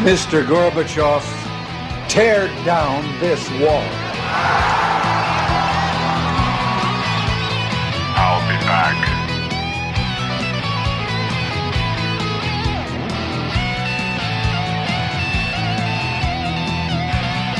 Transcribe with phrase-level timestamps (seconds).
[0.00, 0.46] Mr.
[0.46, 1.22] Gorbachev,
[2.08, 3.84] tear down this wall.
[8.16, 8.96] I'll be back.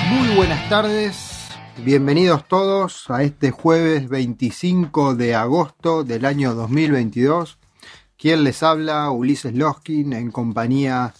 [0.09, 1.51] Muy buenas tardes,
[1.85, 7.59] bienvenidos todos a este jueves 25 de agosto del año 2022.
[8.17, 11.13] Quien les habla, Ulises Loskin, en compañía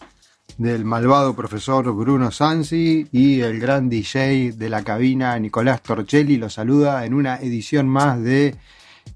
[0.61, 6.37] del malvado profesor Bruno Sansi y el gran DJ de la cabina Nicolás Torchelli.
[6.37, 8.57] Los saluda en una edición más de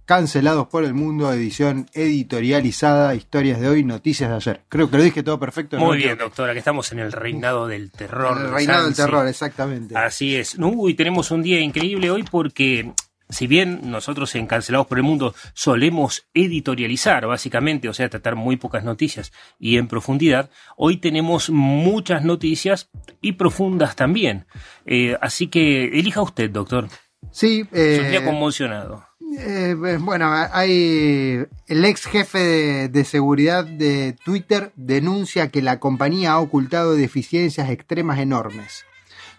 [0.06, 4.62] Cancelados por el Mundo, edición editorializada, historias de hoy, noticias de ayer.
[4.70, 5.76] Creo que lo dije todo perfecto.
[5.76, 5.84] ¿no?
[5.84, 8.40] Muy bien, doctora, que estamos en el reinado del terror.
[8.40, 9.94] El reinado del terror, exactamente.
[9.98, 10.56] Así es.
[10.58, 12.90] Uy, tenemos un día increíble hoy porque,
[13.28, 18.56] si bien nosotros en Cancelados por el Mundo solemos editorializar, básicamente, o sea, tratar muy
[18.56, 24.46] pocas noticias y en profundidad, hoy tenemos muchas noticias y profundas también.
[24.86, 26.88] Eh, así que elija usted, doctor.
[27.30, 29.06] Sí, eh, conmocionado.
[29.38, 36.32] Eh, bueno, hay el ex jefe de, de seguridad de Twitter denuncia que la compañía
[36.32, 38.84] ha ocultado deficiencias extremas enormes.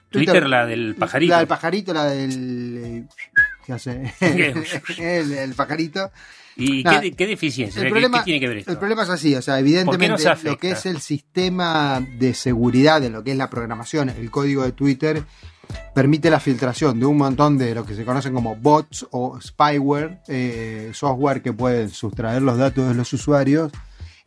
[0.10, 1.32] Twitter, la del pajarito.
[1.32, 3.08] La del pajarito, la del
[3.66, 4.14] ¿qué hace?
[5.00, 6.12] el, el pajarito.
[6.58, 7.80] ¿Y Nada, qué, qué deficiencia?
[7.82, 8.72] El ¿Qué- problema, ¿Qué tiene que ver esto?
[8.72, 12.34] el problema es así, o sea, ¿Por qué evidentemente lo que es el sistema de
[12.34, 15.24] seguridad de lo que es la programación, el código de Twitter,
[15.94, 20.20] permite la filtración de un montón de lo que se conocen como bots o spyware,
[20.30, 23.72] eh, software que pueden sustraer los datos de los usuarios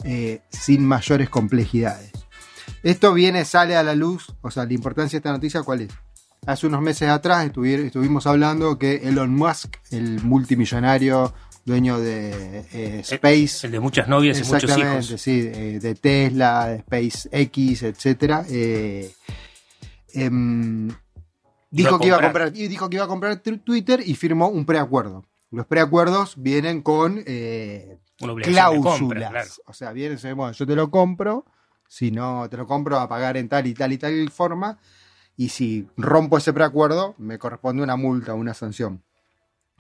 [0.04, 2.10] eh, sin mayores complejidades.
[2.82, 5.88] Esto viene, sale a la luz, o sea, la importancia de esta noticia, ¿cuál es?
[6.48, 11.34] Hace unos meses atrás estuvi- estuvimos hablando que Elon Musk, el multimillonario
[11.66, 15.20] dueño de eh, Space, El de muchas novias y muchos Exactamente, hijos.
[15.20, 18.47] sí, eh, de Tesla, de SpaceX, etcétera.
[18.48, 19.12] eh,
[20.14, 20.88] em,
[21.70, 22.44] dijo a que iba a comprar.
[22.47, 25.26] comprar, y dijo que iba a comprar tu- Twitter y firmó un preacuerdo.
[25.50, 27.22] Los preacuerdos vienen con
[28.16, 28.98] cláusulas.
[29.00, 29.50] compra, claro.
[29.66, 31.44] O sea, vienen, bueno, yo te lo compro,
[31.86, 34.78] si no te lo compro a pagar en tal y tal y tal forma.
[35.38, 39.04] Y si rompo ese preacuerdo, me corresponde una multa, una sanción.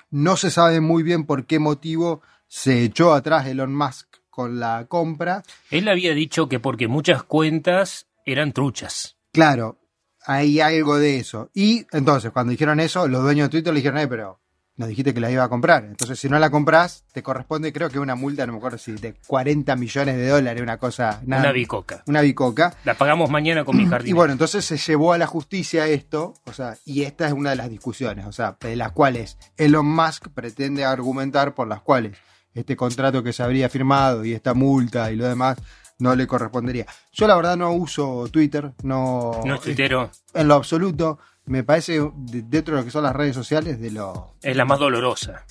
[0.08, 4.86] No se sabe muy bien por qué motivo se echó atrás Elon Musk con la
[4.88, 5.42] compra.
[5.72, 9.16] Él había dicho que porque muchas cuentas eran truchas.
[9.32, 9.80] Claro,
[10.24, 11.50] hay algo de eso.
[11.52, 14.38] Y entonces, cuando dijeron eso, los dueños de Twitter le dijeron, eh, pero
[14.78, 15.84] nos dijiste que la iba a comprar.
[15.84, 18.92] Entonces, si no la compras, te corresponde, creo que una multa, no me acuerdo si
[18.92, 21.20] de 40 millones de dólares, una cosa.
[21.26, 22.02] nada- Una bicoca.
[22.06, 22.74] Una bicoca.
[22.84, 24.08] La pagamos mañana con mi jardín.
[24.10, 27.50] Y bueno, entonces se llevó a la justicia esto, o sea, y esta es una
[27.50, 32.16] de las discusiones, o sea, de las cuales Elon Musk pretende argumentar por las cuales
[32.54, 35.58] este contrato que se habría firmado y esta multa y lo demás
[35.98, 36.86] no le correspondería.
[37.12, 40.10] Yo la verdad no uso Twitter, no, no es tuitero.
[40.34, 41.18] en lo absoluto.
[41.48, 44.34] Me parece de- dentro de lo que son las redes sociales de lo...
[44.42, 45.44] Es la más dolorosa.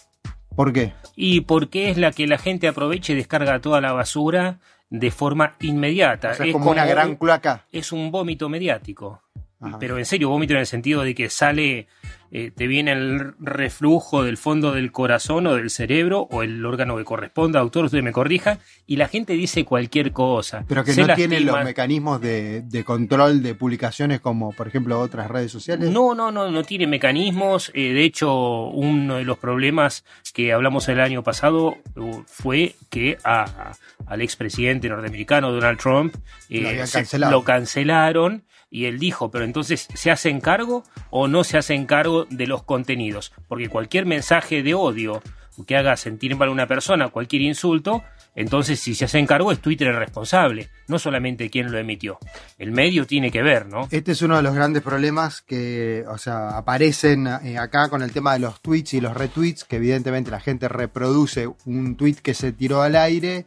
[0.55, 0.93] ¿Por qué?
[1.15, 4.59] Y porque es la que la gente aprovecha y descarga toda la basura
[4.89, 6.31] de forma inmediata.
[6.31, 7.65] O sea, es como una gran cloaca.
[7.71, 9.21] Es un vómito mediático.
[9.59, 9.77] Ajá.
[9.79, 11.87] Pero en serio, vómito en el sentido de que sale,
[12.31, 16.97] eh, te viene el reflujo del fondo del corazón o del cerebro o el órgano
[16.97, 20.65] que corresponda, doctor, usted me corrija, y la gente dice cualquier cosa.
[20.67, 24.99] Pero que Se no tiene los mecanismos de, de control de publicaciones como, por ejemplo,
[24.99, 25.89] otras redes sociales.
[25.89, 27.71] No, no, no, no tiene mecanismos.
[27.73, 30.03] Eh, de hecho, uno de los problemas
[30.33, 33.73] que hablamos el año pasado uh, fue que a-
[34.05, 36.15] al expresidente norteamericano Donald Trump
[36.49, 37.31] eh, cancelado.
[37.31, 42.16] lo cancelaron y él dijo, pero entonces, ¿se hacen cargo o no se hacen cargo
[42.25, 43.33] de los contenidos?
[43.47, 45.21] Porque cualquier mensaje de odio
[45.65, 48.03] que haga sentir mal a una persona, cualquier insulto,
[48.35, 52.19] entonces si se hace cargo es Twitter el responsable, no solamente quien lo emitió.
[52.59, 53.87] El medio tiene que ver, ¿no?
[53.89, 58.11] Este es uno de los grandes problemas que, o sea, aparecen eh, acá con el
[58.11, 62.33] tema de los tweets y los retweets, que evidentemente la gente reproduce un tweet que
[62.33, 63.43] se tiró al aire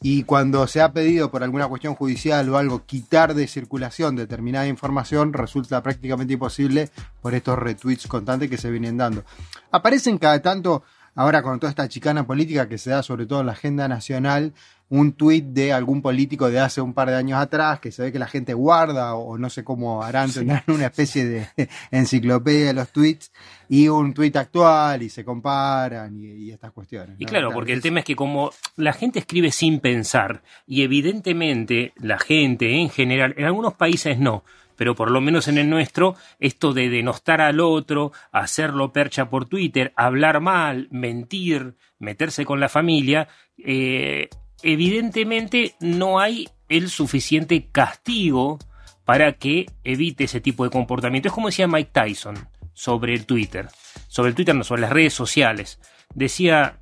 [0.00, 4.68] y cuando se ha pedido por alguna cuestión judicial o algo quitar de circulación determinada
[4.68, 6.90] información, resulta prácticamente imposible
[7.20, 9.24] por estos retweets constantes que se vienen dando.
[9.72, 10.84] Aparecen cada tanto,
[11.16, 14.54] ahora con toda esta chicana política que se da sobre todo en la agenda nacional,
[14.90, 18.12] un tuit de algún político de hace un par de años atrás que se ve
[18.12, 21.48] que la gente guarda o, no sé cómo harán, tendrán una especie de
[21.90, 23.32] enciclopedia de los tweets
[23.68, 27.16] y un tuit actual y se comparan y, estas cuestiones.
[27.18, 31.92] Y claro, porque el tema es que como la gente escribe sin pensar y evidentemente
[31.96, 34.44] la gente en general, en algunos países no,
[34.78, 39.46] pero por lo menos en el nuestro, esto de denostar al otro, hacerlo percha por
[39.46, 44.28] Twitter, hablar mal, mentir, meterse con la familia, eh,
[44.62, 48.58] evidentemente no hay el suficiente castigo
[49.04, 51.28] para que evite ese tipo de comportamiento.
[51.28, 53.68] Es como decía Mike Tyson sobre el Twitter,
[54.08, 55.80] sobre el Twitter, no, sobre las redes sociales.
[56.14, 56.80] Decía,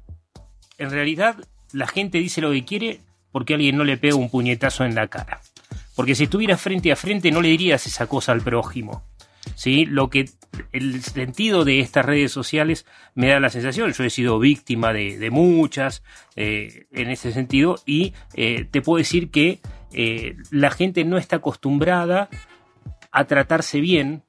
[0.78, 1.36] en realidad
[1.72, 3.00] la gente dice lo que quiere
[3.32, 5.40] porque alguien no le pega un puñetazo en la cara.
[5.94, 9.04] Porque si estuviera frente a frente no le dirías esa cosa al prójimo.
[9.56, 9.86] ¿Sí?
[9.86, 10.26] Lo que
[10.72, 15.30] el sentido de estas redes sociales me da la sensación, yo he sido víctima de,
[15.30, 16.04] muchas
[16.36, 19.60] eh, en ese sentido y eh, te puedo decir que
[19.92, 22.28] eh, la gente no está acostumbrada
[23.10, 24.22] a tratarse bien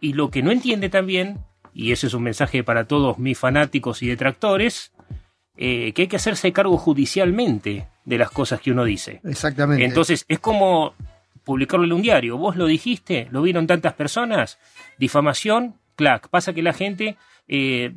[0.00, 1.38] y lo que no entiende también,
[1.72, 4.92] y ese es un mensaje para todos mis fanáticos y detractores,
[5.56, 9.20] que hay que hacerse cargo judicialmente de las cosas que uno dice.
[9.24, 9.84] Exactamente.
[9.84, 10.94] Entonces es como
[11.44, 12.36] publicarlo en un diario.
[12.36, 14.58] Vos lo dijiste, lo vieron tantas personas.
[14.98, 16.28] Difamación, clac.
[16.28, 17.94] Pasa que la gente eh,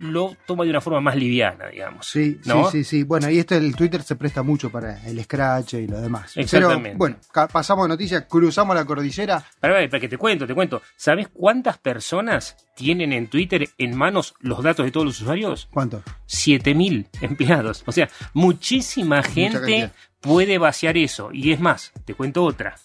[0.00, 2.06] lo toma de una forma más liviana, digamos.
[2.06, 3.02] Sí, sí, sí, sí.
[3.02, 6.36] Bueno, y esto el Twitter se presta mucho para el scratch y lo demás.
[6.36, 6.96] Exactamente.
[6.96, 7.16] bueno,
[7.52, 9.44] pasamos de noticias, cruzamos la cordillera.
[9.60, 10.80] Para, para que te cuento, te cuento.
[10.96, 15.68] ¿Sabes cuántas personas tienen en Twitter en manos los datos de todos los usuarios?
[15.70, 16.02] ¿Cuántos?
[16.24, 17.82] 7000 empleados.
[17.86, 19.90] O sea, muchísima gente
[20.20, 21.30] puede vaciar eso.
[21.32, 22.76] Y es más, te cuento otra.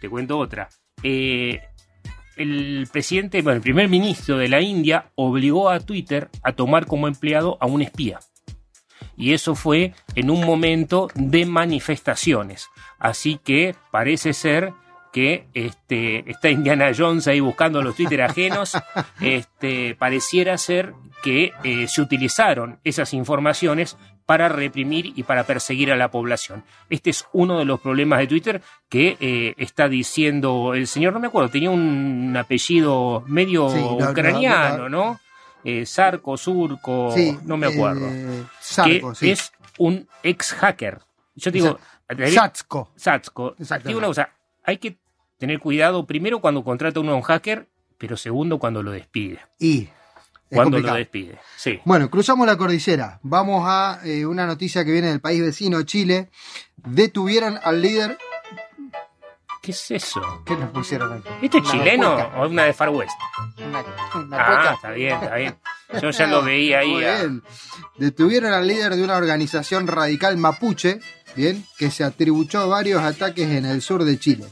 [0.00, 0.68] Te cuento otra.
[1.02, 1.60] Eh,
[2.36, 7.08] el presidente, bueno, el primer ministro de la India obligó a Twitter a tomar como
[7.08, 8.20] empleado a un espía.
[9.16, 12.68] Y eso fue en un momento de manifestaciones.
[12.98, 14.72] Así que parece ser
[15.14, 18.72] que este, está Indiana Jones ahí buscando los Twitter ajenos.
[19.20, 23.96] Este, pareciera ser que eh, se utilizaron esas informaciones
[24.26, 26.64] para reprimir y para perseguir a la población.
[26.90, 31.20] Este es uno de los problemas de Twitter que eh, está diciendo el señor, no
[31.20, 35.20] me acuerdo, tenía un apellido medio ucraniano, ¿no?
[35.62, 37.14] Eh, Sarko, Surco,
[37.44, 38.08] no me acuerdo.
[38.10, 38.44] Eh,
[39.20, 41.00] que es un ex hacker.
[41.36, 41.78] Yo digo,
[42.34, 42.90] Satsko.
[42.96, 43.54] Satsko.
[43.86, 44.28] Una cosa,
[44.64, 45.03] hay que
[45.44, 47.68] tener cuidado primero cuando contrata uno a un hacker,
[47.98, 49.40] pero segundo cuando lo despide.
[49.58, 49.90] Y
[50.48, 51.38] cuando lo despide.
[51.56, 51.80] Sí.
[51.84, 53.20] Bueno, cruzamos la cordillera.
[53.22, 56.30] Vamos a eh, una noticia que viene del país vecino, Chile.
[56.76, 58.16] Detuvieron al líder.
[59.60, 60.22] ¿Qué es eso?
[60.46, 61.28] ¿Qué nos pusieron aquí?
[61.42, 63.12] ¿Este es chileno o una de Far West?
[63.58, 63.84] Una,
[64.32, 65.56] ah, está bien, está bien.
[66.00, 67.02] Yo ya lo veía ahí.
[67.98, 71.00] Detuvieron al líder de una organización radical mapuche,
[71.36, 74.46] bien, que se atribuyó varios ataques en el sur de Chile.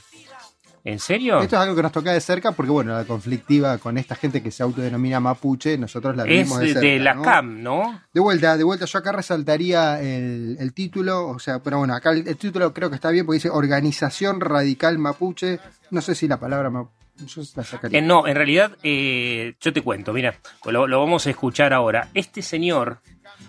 [0.84, 1.40] ¿En serio?
[1.40, 4.42] Esto es algo que nos toca de cerca porque, bueno, la conflictiva con esta gente
[4.42, 8.02] que se autodenomina mapuche, nosotros la vimos de, de, cerca, de la CAM, ¿no?
[8.12, 12.36] De vuelta, de vuelta, yo acá resaltaría el, título, o sea, pero bueno, acá el,
[12.36, 15.60] título creo que está bien porque dice Organización Radical Mapuche,
[15.90, 18.00] no sé si la palabra Yo la sacaría.
[18.00, 20.34] Eh, no, en realidad, eh, yo te cuento, mira,
[20.64, 22.08] lo, vamos a escuchar ahora.
[22.12, 22.98] Este señor...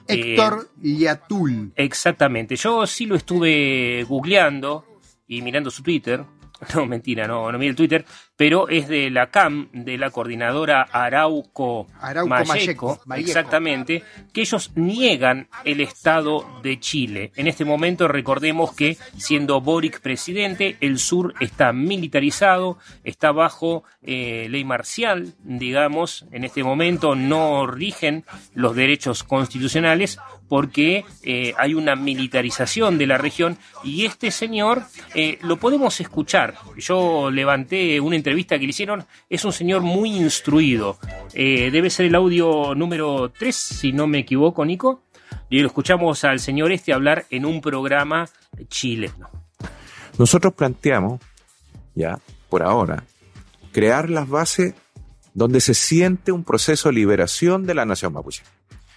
[0.07, 1.71] Héctor eh, Yatul.
[1.75, 4.85] Exactamente, yo sí lo estuve googleando
[5.27, 6.25] y mirando su Twitter
[6.75, 8.05] no, mentira, no, no mire el Twitter,
[8.43, 15.79] pero es de la CAM, de la coordinadora Arauco, Arauco exactamente, que ellos niegan el
[15.79, 17.31] Estado de Chile.
[17.37, 24.47] En este momento recordemos que siendo Boric presidente, el sur está militarizado, está bajo eh,
[24.49, 30.19] ley marcial, digamos, en este momento no rigen los derechos constitucionales
[30.49, 34.83] porque eh, hay una militarización de la región y este señor
[35.15, 36.55] eh, lo podemos escuchar.
[36.77, 40.97] Yo levanté una entrevista que le hicieron, es un señor muy instruido.
[41.33, 45.03] Eh, debe ser el audio número 3, si no me equivoco, Nico.
[45.49, 48.27] Y lo escuchamos al señor este hablar en un programa
[48.67, 49.29] chileno.
[50.17, 51.19] Nosotros planteamos,
[51.95, 53.03] ya, por ahora,
[53.71, 54.73] crear las bases
[55.33, 58.43] donde se siente un proceso de liberación de la nación mapuche.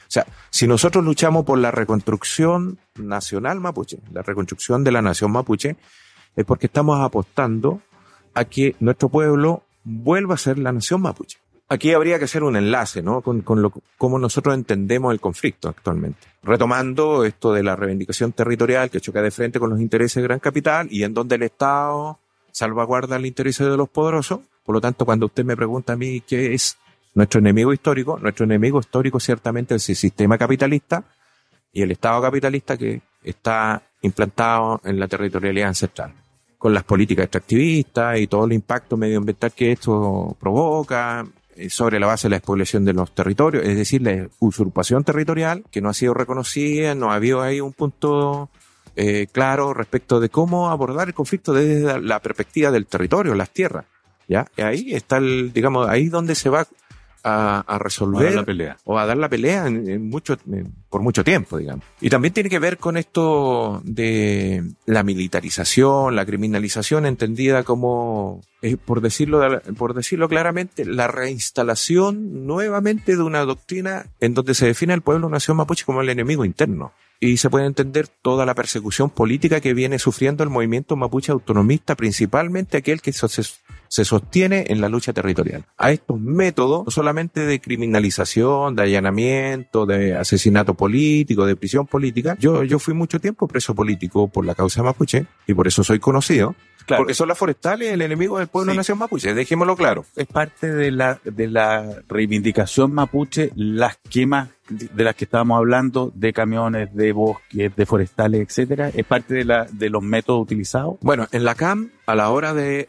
[0.02, 5.32] O sea, si nosotros luchamos por la reconstrucción nacional mapuche, la reconstrucción de la nación
[5.32, 5.76] mapuche,
[6.36, 7.80] es porque estamos apostando
[8.36, 11.38] a que nuestro pueblo vuelva a ser la nación mapuche.
[11.68, 13.22] Aquí habría que hacer un enlace, ¿no?
[13.22, 16.28] Con, lo, cómo nosotros entendemos el conflicto actualmente.
[16.42, 20.38] Retomando esto de la reivindicación territorial que choca de frente con los intereses de gran
[20.38, 22.20] capital y en donde el Estado
[22.52, 24.40] salvaguarda los intereses de los poderosos.
[24.64, 26.76] Por lo tanto, cuando usted me pregunta a mí qué es
[27.14, 31.04] nuestro enemigo histórico, nuestro enemigo histórico ciertamente es el sistema capitalista
[31.72, 36.12] y el Estado capitalista que está implantado en la territorialidad ancestral
[36.58, 41.24] con las políticas extractivistas y todo el impacto medioambiental que esto provoca,
[41.56, 45.64] eh, sobre la base de la explotación de los territorios, es decir, la usurpación territorial
[45.70, 48.50] que no ha sido reconocida, no ha habido ahí un punto
[48.94, 53.86] eh, claro respecto de cómo abordar el conflicto desde la perspectiva del territorio, las tierras.
[54.28, 54.46] ¿Ya?
[54.56, 56.66] Ahí está el, digamos, ahí donde se va
[57.28, 58.76] a, a resolver O a dar la pelea.
[58.84, 61.84] o a dar la pelea en, en mucho, en- por mucho tiempo, digamos.
[62.00, 68.76] Y también tiene que ver con esto de la militarización, la criminalización entendida como, eh,
[68.76, 74.66] por decirlo, de- por decirlo claramente, la reinstalación nuevamente de una doctrina en donde se
[74.66, 76.92] define al pueblo nación mapuche como el enemigo interno.
[77.18, 81.94] Y se puede entender toda la persecución política que viene sufriendo el movimiento mapuche autonomista,
[81.94, 83.42] principalmente aquel que se,
[83.88, 85.64] se sostiene en la lucha territorial.
[85.76, 92.36] A estos métodos, no solamente de criminalización, de allanamiento, de asesinato político, de prisión política,
[92.38, 95.98] yo, yo fui mucho tiempo preso político por la causa mapuche y por eso soy
[95.98, 96.54] conocido.
[96.86, 97.00] Claro.
[97.00, 98.76] Porque son las forestales el enemigo del pueblo Sí.
[98.76, 100.04] nación mapuche, dejémoslo claro.
[100.14, 106.12] Es parte de la, de la reivindicación mapuche, las quemas de las que estábamos hablando,
[106.14, 110.96] de camiones, de bosques, de forestales, etcétera, es parte de, la, de los métodos utilizados.
[111.00, 112.86] Bueno, en la CAM, a la hora de,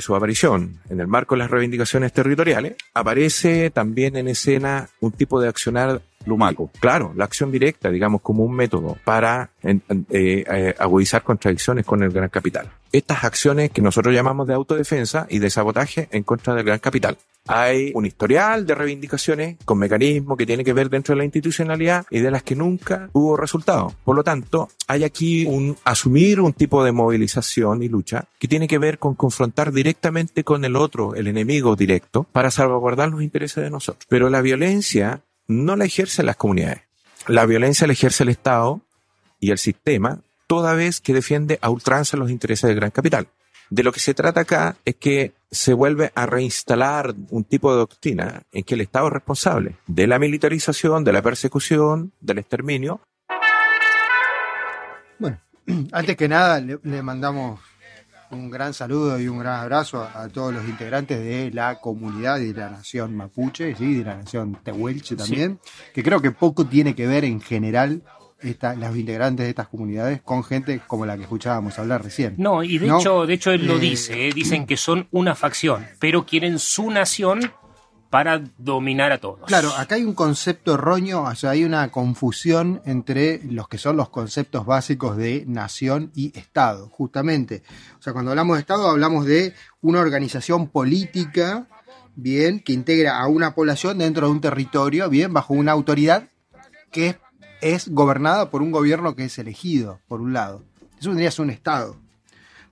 [0.00, 5.40] su aparición, en el marco de las reivindicaciones territoriales, aparece también en escena un tipo
[5.40, 6.70] de accionar Lumaco.
[6.80, 9.80] Claro, la acción directa, digamos, como un método para eh,
[10.10, 12.70] eh, agudizar contradicciones con el gran capital.
[12.92, 17.16] Estas acciones que nosotros llamamos de autodefensa y de sabotaje en contra del gran capital.
[17.48, 22.06] Hay un historial de reivindicaciones con mecanismos que tiene que ver dentro de la institucionalidad
[22.10, 23.94] y de las que nunca hubo resultado.
[24.04, 28.68] Por lo tanto, hay aquí un asumir un tipo de movilización y lucha que tiene
[28.68, 33.64] que ver con confrontar directamente con el otro, el enemigo directo, para salvaguardar los intereses
[33.64, 34.04] de nosotros.
[34.08, 36.82] Pero la violencia no la ejercen las comunidades.
[37.26, 38.82] La violencia la ejerce el Estado
[39.40, 43.28] y el sistema toda vez que defiende a ultranza los intereses del gran capital.
[43.70, 47.78] De lo que se trata acá es que se vuelve a reinstalar un tipo de
[47.78, 53.00] doctrina en que el Estado es responsable de la militarización, de la persecución, del exterminio.
[55.18, 55.38] Bueno,
[55.92, 57.60] antes que nada le, le mandamos
[58.30, 62.38] un gran saludo y un gran abrazo a, a todos los integrantes de la comunidad
[62.38, 63.94] de la nación mapuche, ¿sí?
[63.94, 65.58] de la nación tehuelche también,
[65.94, 68.02] que creo que poco tiene que ver en general
[68.40, 72.34] esta, los integrantes de estas comunidades con gente como la que escuchábamos hablar recién.
[72.38, 73.00] No, y de ¿No?
[73.00, 74.32] hecho, de hecho él lo Eh, dice, ¿eh?
[74.32, 77.40] dicen que son una facción, pero quieren su nación
[78.10, 79.40] para dominar a todos.
[79.46, 83.98] Claro, acá hay un concepto erróneo, o sea, hay una confusión entre los que son
[83.98, 87.62] los conceptos básicos de nación y Estado, justamente.
[87.98, 89.52] O sea, cuando hablamos de Estado hablamos de
[89.82, 91.66] una organización política,
[92.16, 96.30] bien, que integra a una población dentro de un territorio, bien, bajo una autoridad
[96.90, 97.16] que es,
[97.60, 100.64] es gobernada por un gobierno que es elegido, por un lado.
[100.98, 101.96] Eso vendría a ser un Estado.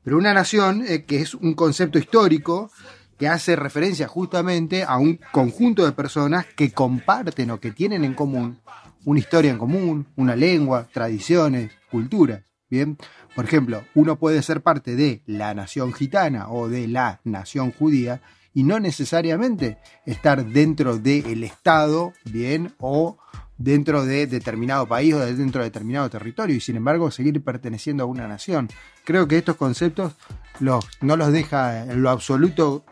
[0.02, 2.70] Pero una nación, eh, que es un concepto histórico,
[3.18, 8.14] que hace referencia justamente a un conjunto de personas que comparten o que tienen en
[8.14, 8.58] común
[9.06, 12.42] una historia en común, una lengua, tradiciones, culturas.
[12.68, 12.98] Bien,
[13.36, 18.20] por ejemplo, uno puede ser parte de la nación gitana o de la nación judía
[18.52, 23.16] y no necesariamente estar dentro del Estado, bien, o
[23.58, 28.04] dentro de determinado país o de dentro de determinado territorio y sin embargo seguir perteneciendo
[28.04, 28.68] a una nación.
[29.04, 30.12] Creo que estos conceptos
[30.60, 32.84] los, no los deja en lo absoluto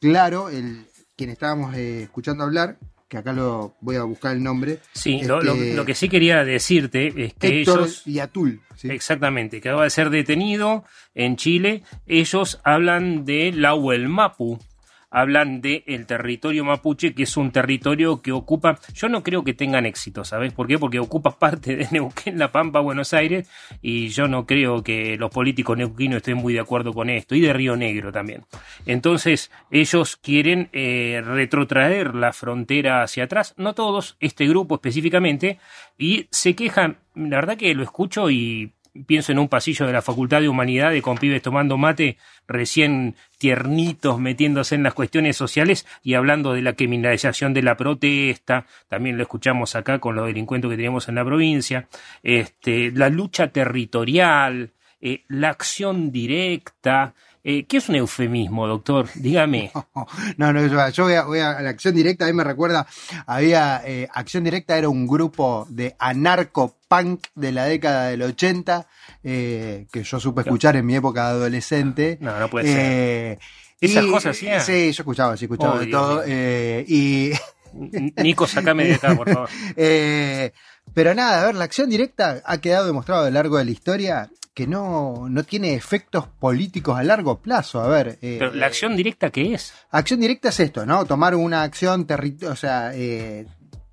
[0.00, 4.78] claro el quien estábamos eh, escuchando hablar, que acá lo voy a buscar el nombre.
[4.92, 8.04] Sí, lo, lo- Este, lo que sí quería decirte es que Héctor ellos...
[8.04, 8.60] Yatul.
[8.76, 8.88] ¿sí?
[8.90, 10.84] Exactamente, que acaba de ser detenido
[11.14, 11.82] en Chile.
[12.06, 14.60] Ellos hablan de la Mapu,
[15.10, 18.78] hablan del el territorio mapuche, que es un territorio que ocupa.
[18.94, 20.78] Yo no creo que tengan éxito, ¿sabes por qué?
[20.78, 23.48] Porque ocupa parte de Neuquén, La Pampa, Buenos Aires,
[23.82, 27.40] y yo no creo que los políticos neuquinos estén muy de acuerdo con esto, y
[27.40, 28.44] de Río Negro también.
[28.86, 35.58] Entonces, ellos quieren eh, retrotraer la frontera hacia atrás, no todos, este grupo específicamente,
[35.96, 38.72] y se quejan, la verdad que lo escucho y
[39.06, 44.18] pienso en un pasillo de la Facultad de Humanidades con pibes tomando mate, recién tiernitos
[44.18, 49.22] metiéndose en las cuestiones sociales y hablando de la criminalización de la protesta, también lo
[49.22, 51.88] escuchamos acá con los delincuentes que tenemos en la provincia,
[52.22, 57.14] este, la lucha territorial, eh, la acción directa,
[57.50, 59.08] eh, ¿Qué es un eufemismo, doctor?
[59.14, 59.72] Dígame.
[60.36, 62.24] No, no, yo, yo voy, a, voy, a, la acción directa.
[62.24, 62.86] A mí me recuerda,
[63.26, 68.86] había eh, acción directa era un grupo de anarco-punk de la década del 80
[69.24, 72.18] eh, que yo supe escuchar en mi época de adolescente.
[72.20, 73.38] No, no puede ser.
[73.80, 74.46] Esas cosas sí.
[74.60, 76.22] Sí, yo escuchaba, sí, escuchaba oh, de todo.
[76.26, 77.32] y.
[78.22, 79.48] Nico, sacame de acá, por favor.
[80.94, 83.70] pero nada, a ver, la acción directa ha quedado demostrado a lo largo de la
[83.70, 87.80] historia que no, no tiene efectos políticos a largo plazo.
[87.80, 88.18] A ver.
[88.20, 89.72] Eh, Pero la acción directa, ¿qué es?
[89.92, 91.04] Acción directa es esto, ¿no?
[91.04, 92.04] Tomar una acción
[92.44, 93.46] o sea, eh,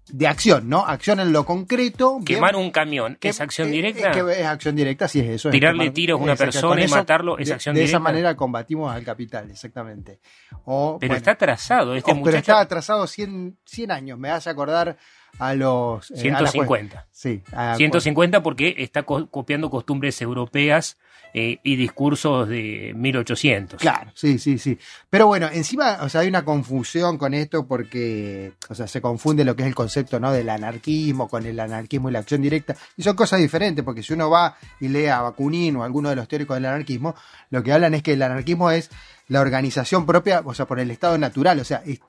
[0.08, 0.84] de acción, ¿no?
[0.84, 2.18] Acción en lo concreto.
[2.26, 4.10] Quemar un camión, ¿es acción directa?
[4.10, 5.52] Es, es acción directa, sí es eso.
[5.52, 7.86] Tirarle tiros a una persona y matarlo, es acción directa.
[7.86, 10.20] De esa manera combatimos al capital, exactamente.
[10.64, 12.26] O, pero está atrasado este muchacho.
[12.26, 14.98] Pero está atrasado 100, 100 años, me hace acordar
[15.40, 16.08] a los...
[16.08, 16.98] 150.
[16.98, 17.44] Eh, sí.
[17.78, 20.98] 150 porque está copiando costumbres europeas
[21.38, 23.78] eh, y discursos de 1800.
[23.78, 24.80] Claro, sí, sí, sí.
[25.10, 29.44] Pero bueno, encima, o sea, hay una confusión con esto porque, o sea, se confunde
[29.44, 30.32] lo que es el concepto, ¿no?
[30.32, 32.78] Del anarquismo con el anarquismo y la acción directa.
[32.96, 36.10] Y son cosas diferentes porque si uno va y lee a Bakunin o a alguno
[36.10, 37.16] de los teóricos del anarquismo,
[37.50, 38.90] lo que hablan es que el anarquismo es
[39.28, 42.00] la organización propia, o sea, por el estado natural, o sea, es,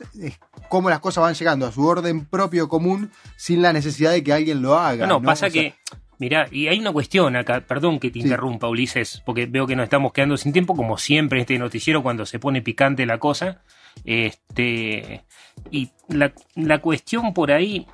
[0.69, 4.33] cómo las cosas van llegando a su orden propio común sin la necesidad de que
[4.33, 5.07] alguien lo haga.
[5.07, 5.75] No, no, pasa que,
[6.19, 9.85] mira, y hay una cuestión acá, perdón que te interrumpa, Ulises, porque veo que nos
[9.85, 13.63] estamos quedando sin tiempo, como siempre este noticiero cuando se pone picante la cosa.
[14.05, 15.25] Este,
[15.71, 17.87] y la, la cuestión por ahí,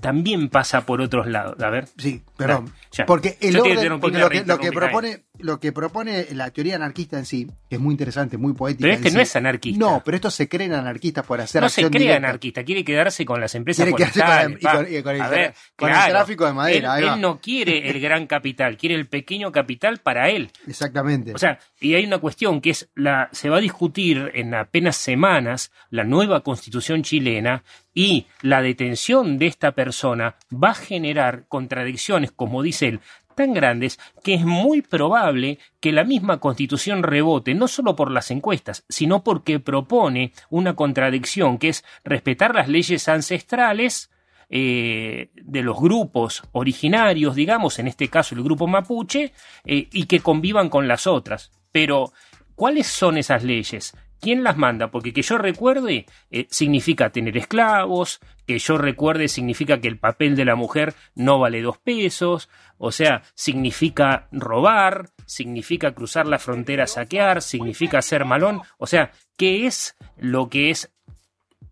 [0.00, 1.60] también pasa por otros lados.
[1.62, 1.88] A ver.
[1.96, 2.72] Sí, perdón.
[3.06, 7.18] porque el orden, porque lo que, lo que propone, lo que propone la teoría anarquista
[7.18, 8.88] en sí, que es muy interesante, muy poética.
[8.88, 9.78] Pero este no es anarquista.
[9.78, 13.40] No, pero estos se creen anarquistas por hacer No se cree anarquista, quiere quedarse con
[13.40, 16.98] las empresas quiere quedarse con, el, con, el, tráfico de madera.
[16.98, 20.50] Él, no quiere el gran capital, quiere el pequeño capital para él.
[20.66, 21.32] Exactamente.
[21.34, 24.96] O sea, y hay una cuestión que es la se va a discutir en apenas
[24.96, 27.64] semanas la nueva constitución chilena
[27.94, 33.00] y la detención de esta persona va a generar contradicciones, como dice él,
[33.36, 38.32] tan grandes que es muy probable que la misma constitución rebote, no solo por las
[38.32, 44.10] encuestas, sino porque propone una contradicción, que es respetar las leyes ancestrales,
[44.48, 49.32] eh, de los grupos originarios, digamos, en este caso el grupo mapuche,
[49.64, 51.50] eh, y que convivan con las otras.
[51.72, 52.12] Pero,
[52.54, 53.94] ¿cuáles son esas leyes?
[54.20, 54.90] ¿Quién las manda?
[54.90, 60.36] Porque que yo recuerde eh, significa tener esclavos, que yo recuerde significa que el papel
[60.36, 62.48] de la mujer no vale dos pesos,
[62.78, 69.66] o sea, significa robar, significa cruzar la frontera saquear, significa ser malón, o sea, ¿qué
[69.66, 70.92] es lo que es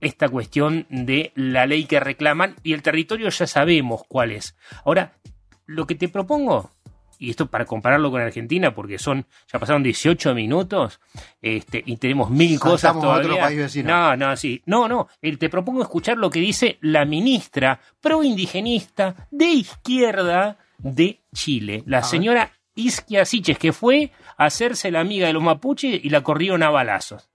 [0.00, 2.56] esta cuestión de la ley que reclaman?
[2.62, 4.56] Y el territorio ya sabemos cuál es.
[4.84, 5.14] Ahora,
[5.66, 6.70] lo que te propongo
[7.18, 11.00] y esto para compararlo con Argentina, porque son, ya pasaron 18 minutos,
[11.40, 13.32] este, y tenemos mil cosas todavía.
[13.32, 13.88] Otro país vecino.
[13.88, 14.62] No, no, sí.
[14.66, 15.08] No, no.
[15.20, 22.52] Te propongo escuchar lo que dice la ministra pro-indigenista de izquierda de Chile, la señora
[22.74, 26.70] Isquia Siches, que fue a hacerse la amiga de los mapuches y la corrieron a
[26.70, 27.28] balazos.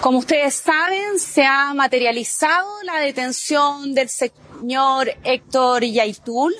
[0.00, 6.54] Como ustedes saben, se ha materializado la detención del señor Héctor Yaitul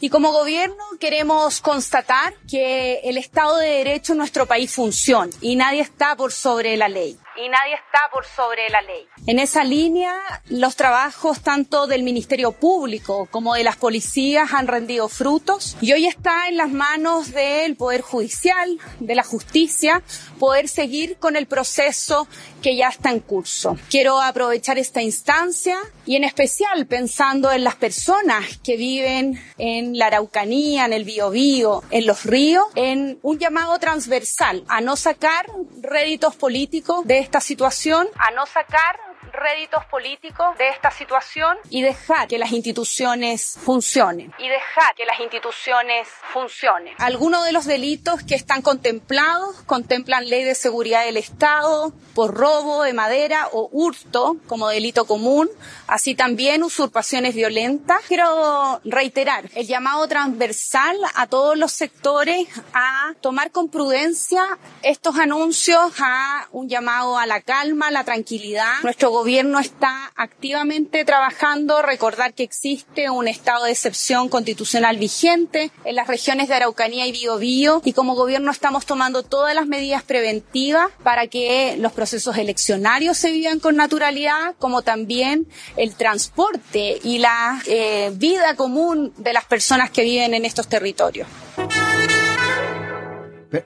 [0.00, 5.56] y como gobierno queremos constatar que el Estado de Derecho en nuestro país funciona y
[5.56, 9.06] nadie está por sobre la ley y nadie está por sobre la ley.
[9.26, 10.14] En esa línea,
[10.48, 16.06] los trabajos tanto del Ministerio Público como de las policías han rendido frutos y hoy
[16.06, 20.02] está en las manos del Poder Judicial, de la justicia,
[20.38, 22.26] poder seguir con el proceso
[22.62, 23.76] que ya está en curso.
[23.88, 30.06] Quiero aprovechar esta instancia y en especial pensando en las personas que viven en la
[30.06, 35.46] Araucanía, en el Biobío, en los ríos, en un llamado transversal a no sacar
[35.80, 42.28] réditos políticos de esta situación, a no sacar réditos políticos de esta situación y dejar
[42.28, 44.32] que las instituciones funcionen.
[44.38, 46.94] Y dejar que las instituciones funcionen.
[46.98, 52.82] Algunos de los delitos que están contemplados contemplan ley de seguridad del Estado por robo
[52.82, 55.48] de madera o hurto como delito común,
[55.86, 58.02] así también usurpaciones violentas.
[58.08, 65.92] Quiero reiterar el llamado transversal a todos los sectores a tomar con prudencia estos anuncios,
[66.00, 68.74] a un llamado a la calma, a la tranquilidad.
[68.82, 75.94] Nuestro gobierno está activamente trabajando, recordar que existe un estado de excepción constitucional vigente en
[75.94, 80.86] las regiones de Araucanía y Biobío y como gobierno estamos tomando todas las medidas preventivas
[81.02, 87.60] para que los procesos eleccionarios se vivan con naturalidad, como también el transporte y la
[87.66, 91.28] eh, vida común de las personas que viven en estos territorios.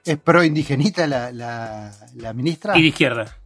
[0.04, 2.76] ¿Es pro indigenita la, la, la ministra?
[2.76, 3.43] Y de izquierda.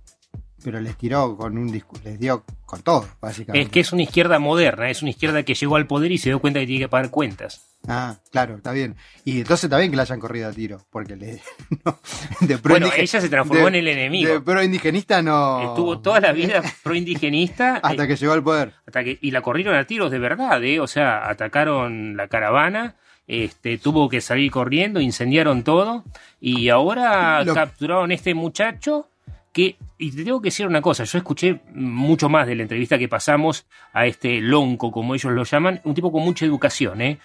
[0.64, 3.64] Pero les tiró con un discurso, les dio con todo, básicamente.
[3.64, 6.30] Es que es una izquierda moderna, es una izquierda que llegó al poder y se
[6.30, 7.76] dio cuenta que tiene que pagar cuentas.
[7.86, 8.96] Ah, claro, está bien.
[9.24, 11.40] Y entonces está bien que la hayan corrido a tiro, porque le,
[11.84, 12.00] no,
[12.40, 14.32] de pro bueno, ella se transformó de, en el enemigo.
[14.32, 15.70] De pro indigenista no.
[15.70, 17.76] Estuvo toda la vida pro indigenista.
[17.76, 18.74] hasta que llegó al poder.
[18.86, 20.80] Hasta que, y la corrieron a tiros de verdad, ¿eh?
[20.80, 22.96] O sea, atacaron la caravana
[23.28, 26.02] este, tuvo que salir corriendo, incendiaron todo
[26.40, 27.52] y ahora Lo...
[27.54, 29.10] capturaron a este muchacho
[29.98, 33.08] y te tengo que decir una cosa, yo escuché mucho más de la entrevista que
[33.08, 37.18] pasamos a este lonco, como ellos lo llaman, un tipo con mucha educación, ¿eh?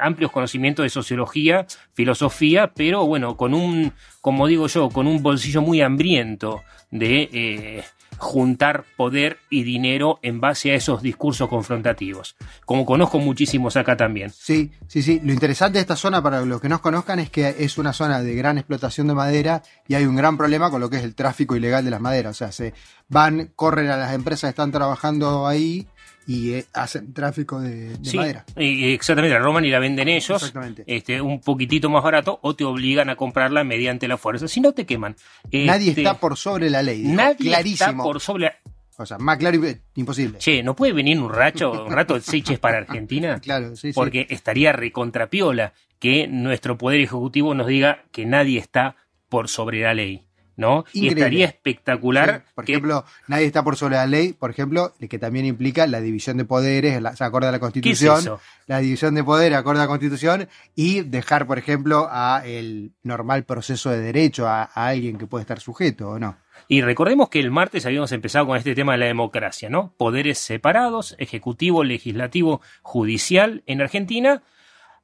[0.00, 5.62] amplios conocimientos de sociología, filosofía, pero bueno, con un, como digo yo, con un bolsillo
[5.62, 7.28] muy hambriento de...
[7.32, 7.84] Eh,
[8.18, 14.30] juntar poder y dinero en base a esos discursos confrontativos, como conozco muchísimos acá también.
[14.30, 15.20] Sí, sí, sí.
[15.22, 18.22] Lo interesante de esta zona, para los que nos conozcan, es que es una zona
[18.22, 21.14] de gran explotación de madera y hay un gran problema con lo que es el
[21.14, 22.32] tráfico ilegal de las maderas.
[22.32, 22.74] O sea, se
[23.08, 25.86] van, corren a las empresas que están trabajando ahí
[26.26, 28.44] y eh, hacen tráfico de, de sí, madera.
[28.56, 30.52] Y exactamente, la roban y la venden ellos,
[30.86, 34.48] este, un poquitito más barato, o te obligan a comprarla mediante la fuerza.
[34.48, 35.16] Si no, te queman.
[35.52, 37.02] Nadie Este, está por sobre la ley.
[37.04, 37.90] Nadie clarísimo.
[37.90, 38.52] está por sobre.
[38.98, 40.38] O sea, más claro y imposible.
[40.38, 43.40] Che, ¿no puede venir un racho, un rato de Seiches para Argentina?
[43.42, 43.92] Claro, sí, sí.
[43.94, 48.96] Porque estaría recontrapiola que nuestro poder ejecutivo nos diga que nadie está
[49.28, 50.26] por sobre la ley.
[50.62, 50.86] ¿No?
[50.94, 52.44] Y estaría espectacular.
[52.46, 55.86] Sí, por que- ejemplo, nadie está por sobre la ley, por ejemplo, que también implica
[55.86, 59.80] la división de poderes, la, se acorde a la Constitución, la división de poder acorde
[59.80, 64.86] a la Constitución y dejar, por ejemplo, a el normal proceso de derecho a, a
[64.86, 66.38] alguien que puede estar sujeto o no.
[66.68, 69.92] Y recordemos que el martes habíamos empezado con este tema de la democracia, ¿no?
[69.98, 74.42] Poderes separados, ejecutivo, legislativo, judicial en Argentina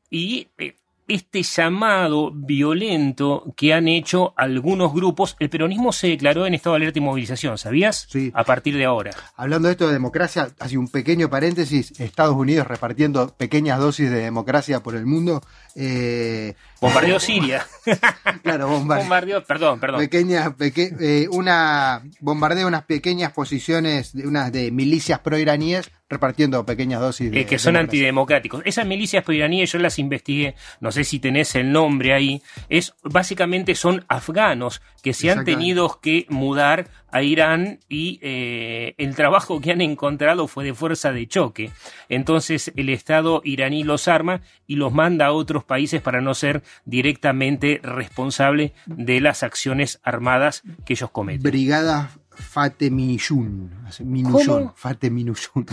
[0.09, 0.77] y eh,
[1.09, 6.83] este llamado violento que han hecho algunos grupos, el peronismo se declaró en estado de
[6.83, 8.07] alerta y movilización, ¿sabías?
[8.11, 8.31] Sí.
[8.35, 9.11] A partir de ahora.
[9.37, 14.21] Hablando de esto de democracia, así un pequeño paréntesis, Estados Unidos repartiendo pequeñas dosis de
[14.21, 15.41] democracia por el mundo.
[15.75, 17.67] Eh, Bombardeó Siria.
[18.43, 19.03] claro, bombardeo.
[19.05, 20.01] Bombardeó, perdón, perdón.
[20.01, 27.01] Pequeñas, peque- eh, una bombardeo unas pequeñas posiciones de unas de milicias proiraníes repartiendo pequeñas
[27.03, 28.63] dosis de Eh, que son antidemocráticos.
[28.65, 33.75] Esas milicias proiraníes yo las investigué, no sé si tenés el nombre ahí, es básicamente
[33.75, 39.73] son afganos que se han tenido que mudar a Irán y eh, el trabajo que
[39.73, 41.71] han encontrado fue de fuerza de choque.
[42.09, 46.63] Entonces el Estado iraní los arma y los manda a otros países para no ser
[46.85, 51.43] directamente responsable de las acciones armadas que ellos cometen.
[52.39, 53.71] Fate Minuyun.
[54.05, 54.73] Minuyun.
[54.75, 55.67] Fate Minuyun.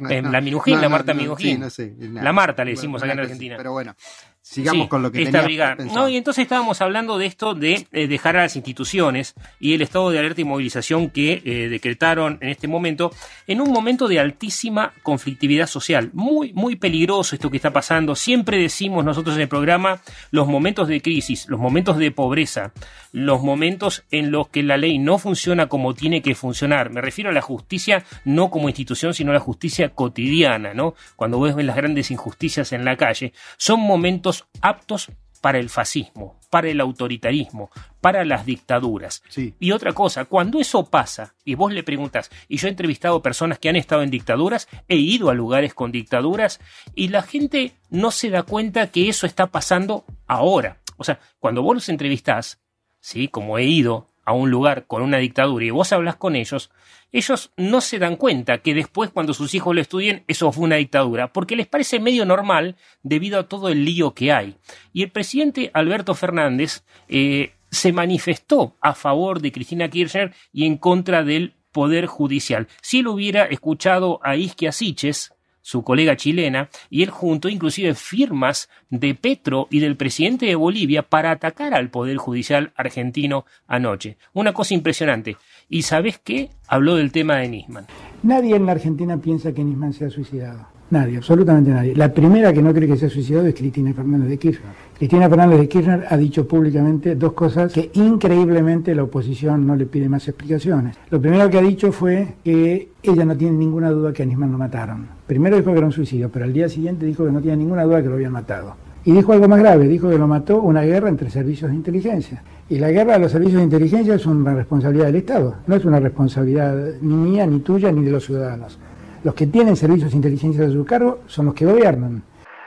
[0.30, 1.54] La Minujín, la Marta no, Minujín.
[1.56, 2.24] sí, no sé, nada.
[2.24, 3.56] La Marta le decimos Bueno, acá en Argentina.
[3.56, 3.94] Pero bueno,
[4.42, 5.74] sigamos Sí, con lo que esta tenía.
[5.74, 9.82] No, y entonces estábamos hablando de esto de eh, dejar a las instituciones y el
[9.82, 13.10] estado de alerta y movilización que eh, decretaron en este momento,
[13.46, 16.10] en un momento de altísima conflictividad social.
[16.12, 18.14] Muy, muy peligroso esto que está pasando.
[18.14, 22.72] Siempre decimos nosotros en el programa los momentos de crisis, los momentos de pobreza,
[23.12, 26.90] los momentos en los que la ley no funciona como tiene que funcionar.
[26.90, 30.94] Me refiero a la justicia no como institución, sino a la justicia cotidiana, ¿no?
[31.16, 36.40] Cuando vos ves las grandes injusticias en la calle, son momentos aptos para el fascismo,
[36.50, 37.70] para el autoritarismo,
[38.00, 39.22] para las dictaduras.
[39.28, 39.54] Sí.
[39.60, 43.58] Y otra cosa, cuando eso pasa y vos le preguntas, y yo he entrevistado personas
[43.58, 46.60] que han estado en dictaduras, he ido a lugares con dictaduras,
[46.94, 50.78] y la gente no se da cuenta que eso está pasando ahora.
[50.96, 52.58] O sea, cuando vos los entrevistás,
[53.00, 53.28] ¿sí?
[53.28, 56.70] como he ido a un lugar con una dictadura y vos hablas con ellos,
[57.12, 60.76] ellos no se dan cuenta que después cuando sus hijos lo estudien, eso fue una
[60.76, 64.56] dictadura, porque les parece medio normal debido a todo el lío que hay.
[64.92, 70.76] Y el presidente Alberto Fernández eh, se manifestó a favor de Cristina Kirchner y en
[70.76, 72.68] contra del Poder Judicial.
[72.82, 75.35] Si él hubiera escuchado a Isquia Siches,
[75.66, 81.02] su colega chilena, y él juntó inclusive firmas de Petro y del presidente de Bolivia
[81.02, 84.16] para atacar al Poder Judicial argentino anoche.
[84.32, 85.36] Una cosa impresionante.
[85.68, 86.50] ¿Y sabes qué?
[86.68, 87.86] Habló del tema de Nisman.
[88.22, 90.68] Nadie en la Argentina piensa que Nisman se ha suicidado.
[90.90, 91.96] Nadie, absolutamente nadie.
[91.96, 94.70] La primera que no cree que se ha suicidado es Cristina Fernández de Kirchner.
[94.96, 99.86] Cristina Fernández de Kirchner ha dicho públicamente dos cosas que increíblemente la oposición no le
[99.86, 100.96] pide más explicaciones.
[101.10, 104.52] Lo primero que ha dicho fue que ella no tiene ninguna duda que a Nisman
[104.52, 105.15] lo mataron.
[105.26, 107.82] Primero dijo que era un suicidio, pero al día siguiente dijo que no tiene ninguna
[107.82, 108.76] duda que lo habían matado.
[109.04, 112.42] Y dijo algo más grave, dijo que lo mató una guerra entre servicios de inteligencia.
[112.68, 115.84] Y la guerra de los servicios de inteligencia es una responsabilidad del Estado, no es
[115.84, 118.78] una responsabilidad ni mía, ni tuya, ni de los ciudadanos.
[119.24, 122.22] Los que tienen servicios de inteligencia a su cargo son los que gobiernan.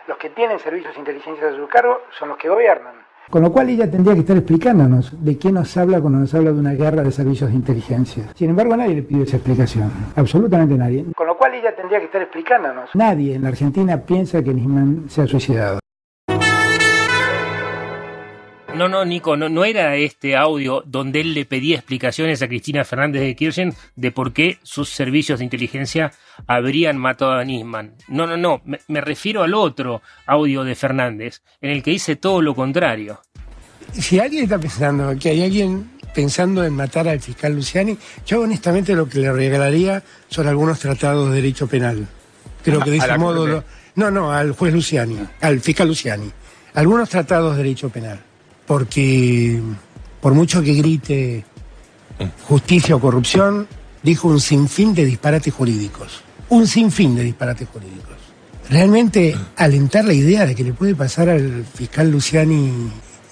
[0.07, 2.95] Los que tienen servicios de inteligencia a su cargo son los que gobiernan.
[3.29, 6.51] Con lo cual ella tendría que estar explicándonos de qué nos habla cuando nos habla
[6.51, 8.23] de una guerra de servicios de inteligencia.
[8.33, 9.91] Sin embargo, nadie le pide esa explicación.
[10.15, 11.05] Absolutamente nadie.
[11.15, 12.89] Con lo cual ella tendría que estar explicándonos.
[12.95, 15.79] Nadie en la Argentina piensa que Nisman se ha suicidado.
[18.75, 22.85] No, no, Nico, no, no era este audio donde él le pedía explicaciones a Cristina
[22.85, 26.13] Fernández de Kirchner de por qué sus servicios de inteligencia
[26.47, 27.95] habrían matado a Nisman.
[28.07, 32.15] No, no, no, me, me refiero al otro audio de Fernández, en el que dice
[32.15, 33.19] todo lo contrario.
[33.91, 38.93] Si alguien está pensando que hay alguien pensando en matar al fiscal Luciani, yo honestamente
[38.95, 42.07] lo que le regalaría son algunos tratados de derecho penal.
[42.63, 43.45] Creo que de ese modo...
[43.47, 43.63] Lo-
[43.95, 46.31] no, no, al juez Luciani, al fiscal Luciani.
[46.75, 48.19] Algunos tratados de derecho penal.
[48.69, 49.59] Porque
[50.21, 51.43] por mucho que grite
[52.43, 53.67] justicia o corrupción,
[54.03, 56.21] dijo un sinfín de disparates jurídicos.
[56.49, 58.15] Un sinfín de disparates jurídicos.
[58.69, 62.91] Realmente alentar la idea de que le puede pasar al fiscal Luciani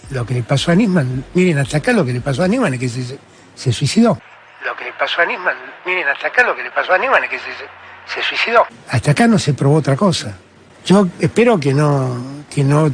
[0.10, 1.26] lo que le pasó a Nisman.
[1.36, 3.20] Miren, hasta acá lo que le pasó a Nisman es que se,
[3.54, 4.20] se suicidó.
[4.66, 7.26] Lo que le pasó a Nisman, miren, hasta acá lo que le pasó a Nisman
[7.26, 8.66] es que se, se suicidó.
[8.90, 10.36] Hasta acá no se probó otra cosa.
[10.84, 12.92] Yo espero que no, que no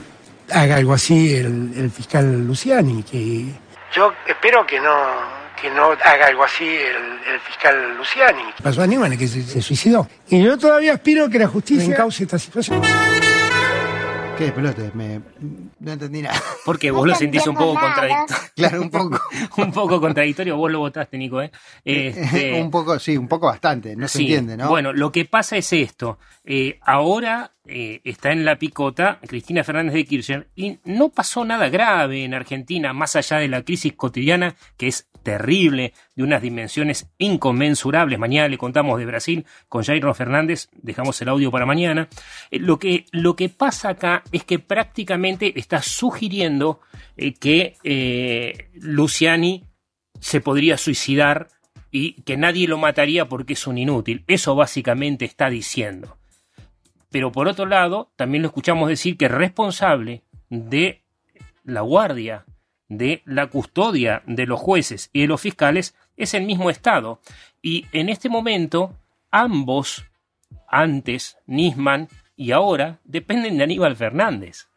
[0.52, 3.46] haga algo así el, el fiscal Luciani, que...
[3.96, 4.96] Yo espero que no,
[5.62, 8.44] que no haga algo así el, el fiscal Luciani.
[8.62, 10.08] Pasó a Nisman es que se, se suicidó.
[10.30, 12.82] Y yo todavía aspiro que la justicia encauce esta situación.
[14.38, 14.92] ¿Qué pelote?
[14.96, 15.22] Me,
[15.80, 16.42] no entendí nada.
[16.66, 18.44] Porque vos lo sentís un poco contradictorio.
[18.56, 19.20] Claro, un poco.
[19.58, 21.52] un poco contradictorio, vos lo votaste, Nico, ¿eh?
[21.84, 23.96] Este, un poco, sí, un poco bastante.
[23.96, 24.70] No se entiende, ¿no?
[24.70, 26.20] Bueno, lo que pasa es esto.
[26.46, 31.70] Eh, ahora eh, está en la picota Cristina Fernández de Kirchner y no pasó nada
[31.70, 37.08] grave en Argentina, más allá de la crisis cotidiana, que es terrible, de unas dimensiones
[37.18, 38.20] inconmensurables.
[38.20, 42.10] Mañana le contamos de Brasil con Jairo Fernández, dejamos el audio para mañana.
[42.52, 46.80] Eh, lo, que, lo que pasa acá es que prácticamente está sugiriendo
[47.18, 49.64] eh, que eh, Luciani
[50.20, 51.50] se podría suicidar
[51.92, 54.24] y que nadie lo mataría porque es un inútil.
[54.28, 56.18] Eso básicamente está diciendo.
[57.12, 61.04] Pero por otro lado, también lo escuchamos decir que responsable de
[61.64, 62.46] la guardia,
[62.90, 67.22] de la custodia de los jueces y de los fiscales es el mismo Estado.
[67.62, 68.98] Y en este momento,
[69.30, 70.06] ambos,
[70.68, 74.68] antes, Nisman y ahora, dependen de Aníbal Fernández.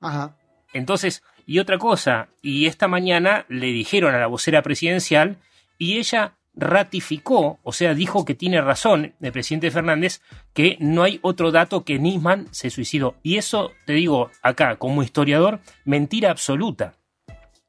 [0.00, 0.36] Ajá.
[0.72, 5.38] Entonces, y otra cosa, y esta mañana le dijeron a la vocera presidencial
[5.78, 10.20] y ella ratificó, o sea, dijo que tiene razón el presidente Fernández,
[10.52, 13.16] que no hay otro dato que Nisman se suicidó.
[13.22, 16.94] Y eso, te digo acá, como historiador, mentira absoluta.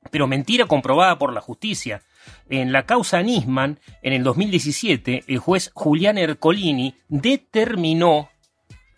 [0.09, 2.01] Pero mentira comprobada por la justicia.
[2.49, 8.29] En la causa Nisman, en el 2017, el juez Julián Ercolini determinó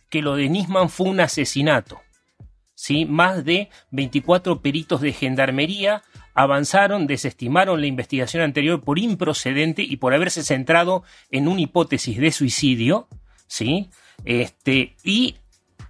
[0.10, 2.02] que lo de Nisman fue un asesinato.
[2.76, 3.06] ¿Sí?
[3.06, 10.14] Más de 24 peritos de gendarmería avanzaron, desestimaron la investigación anterior por improcedente y por
[10.14, 13.08] haberse centrado en una hipótesis de suicidio,
[13.48, 13.90] ¿sí?
[14.26, 15.36] Este, y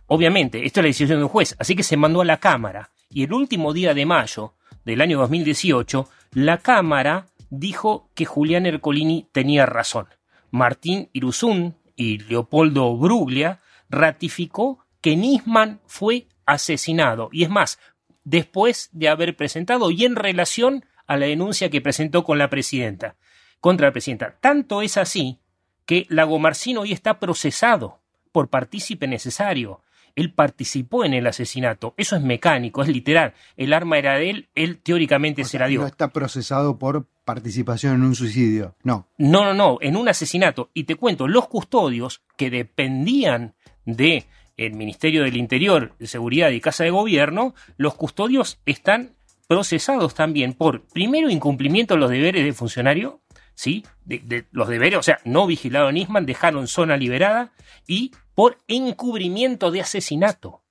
[0.07, 2.91] obviamente, esto es la decisión de un juez, así que se mandó a la Cámara.
[3.09, 4.53] Y el último día de mayo
[4.85, 10.07] del año 2018, la Cámara dijo que Julián Ercolini tenía razón.
[10.51, 17.29] Martín Iruzún y Leopoldo Bruglia ratificó que Nisman fue asesinado.
[17.32, 17.79] Y es más,
[18.23, 23.15] después de haber presentado y en relación a la denuncia que presentó con la presidenta,
[23.60, 24.38] contra la presidenta.
[24.39, 25.39] Tanto es así
[25.86, 27.99] que Lagomarcino hoy está procesado
[28.32, 29.82] por partícipe necesario.
[30.15, 31.95] Él participó en el asesinato.
[31.97, 33.34] Eso es mecánico, es literal.
[33.58, 35.82] El arma era de él, él teóricamente se la dio.
[35.82, 38.75] No está procesado por participación en un suicidio.
[38.84, 39.08] No.
[39.17, 40.69] No, no, no, en un asesinato.
[40.73, 44.25] Y te cuento, los custodios que dependían de
[44.57, 49.15] el Ministerio del Interior, de Seguridad y Casa de Gobierno, los custodios están
[49.47, 53.21] procesados también por, primero, incumplimiento de los deberes de funcionario,
[53.55, 53.85] ¿sí?
[54.05, 57.51] De, de los deberes, o sea, no vigilaron Nisman, dejaron zona liberada,
[57.87, 60.61] y por encubrimiento de asesinato.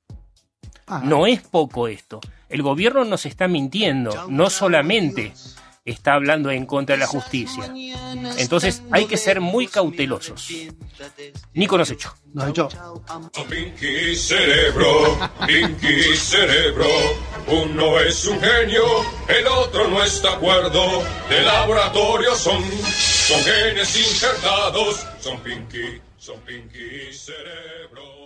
[1.05, 2.21] No es poco esto.
[2.49, 5.33] El gobierno nos está mintiendo, no solamente
[5.85, 7.73] está hablando en contra de la justicia.
[8.39, 10.49] Entonces hay que ser muy cautelosos.
[11.55, 12.15] Nico nos echó.
[12.33, 12.69] Nos echó.
[13.49, 16.87] Pinky Cerebro, Pinky Cerebro.
[17.49, 18.85] Uno es un genio,
[19.29, 21.03] el otro no está de acuerdo.
[21.29, 25.05] De laboratorio son, son genes insertados.
[25.21, 28.22] Son Pinky, son Pinky Cerebro.